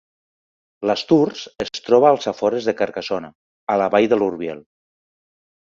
Lastours 0.91 1.43
es 1.65 1.69
troba 1.91 2.09
als 2.13 2.31
afores 2.33 2.71
de 2.71 2.75
Carcassona, 2.81 3.31
a 3.75 3.79
la 3.85 3.93
vall 3.97 4.11
de 4.15 4.21
l'Orbiel. 4.23 4.67